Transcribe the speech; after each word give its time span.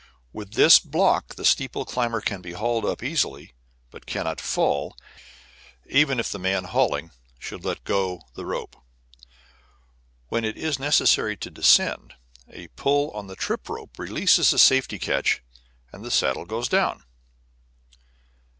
With 0.33 0.53
this 0.53 0.79
block 0.79 1.35
the 1.35 1.45
steeple 1.45 1.85
climber 1.85 2.21
can 2.21 2.41
be 2.41 2.53
hauled 2.53 2.85
up 2.85 3.03
easily, 3.03 3.53
but 3.91 4.07
cannot 4.07 4.41
fall, 4.41 4.97
even 5.85 6.19
if 6.19 6.31
the 6.31 6.39
man 6.39 6.63
hauling 6.63 7.11
should 7.37 7.63
let 7.63 7.83
go 7.83 8.23
the 8.33 8.43
rope. 8.43 8.75
When 10.29 10.43
it 10.43 10.57
is 10.57 10.79
necessary 10.79 11.37
to 11.37 11.51
descend, 11.51 12.15
a 12.49 12.69
pull 12.69 13.11
on 13.11 13.27
the 13.27 13.35
trip 13.35 13.69
rope 13.69 13.99
releases 13.99 14.51
a 14.53 14.57
safety 14.57 14.97
catch 14.97 15.43
and 15.93 16.03
the 16.03 16.09
saddle 16.09 16.45
goes 16.45 16.67
down. 16.67 17.03